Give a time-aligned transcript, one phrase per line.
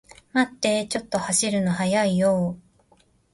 [0.33, 2.95] 待ってー、ちょっと走るの速いよー